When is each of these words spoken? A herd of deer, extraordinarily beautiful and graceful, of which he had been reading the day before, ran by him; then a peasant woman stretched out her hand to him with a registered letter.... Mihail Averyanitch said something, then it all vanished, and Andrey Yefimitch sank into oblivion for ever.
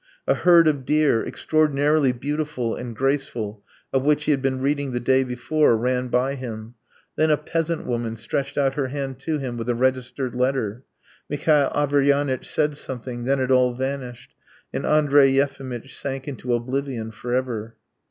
A 0.27 0.33
herd 0.33 0.67
of 0.67 0.83
deer, 0.83 1.23
extraordinarily 1.23 2.11
beautiful 2.11 2.73
and 2.75 2.95
graceful, 2.95 3.63
of 3.93 4.03
which 4.03 4.23
he 4.23 4.31
had 4.31 4.41
been 4.41 4.59
reading 4.59 4.93
the 4.93 4.99
day 4.99 5.23
before, 5.23 5.77
ran 5.77 6.07
by 6.07 6.33
him; 6.33 6.73
then 7.17 7.29
a 7.29 7.37
peasant 7.37 7.85
woman 7.85 8.15
stretched 8.15 8.57
out 8.57 8.73
her 8.73 8.87
hand 8.87 9.19
to 9.19 9.37
him 9.37 9.57
with 9.57 9.69
a 9.69 9.75
registered 9.75 10.33
letter.... 10.33 10.85
Mihail 11.29 11.71
Averyanitch 11.75 12.47
said 12.47 12.77
something, 12.77 13.25
then 13.25 13.39
it 13.39 13.51
all 13.51 13.75
vanished, 13.75 14.33
and 14.73 14.87
Andrey 14.87 15.29
Yefimitch 15.37 15.95
sank 15.95 16.27
into 16.27 16.55
oblivion 16.55 17.11
for 17.11 17.35
ever. 17.35 17.75